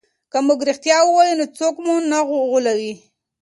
که 0.31 0.37
موږ 0.47 0.59
رښتیا 0.69 0.97
ووایو 1.03 1.37
نو 1.39 1.45
څوک 1.57 1.75
مو 1.83 1.95
نه 2.11 2.19
غولوي. 2.27 2.93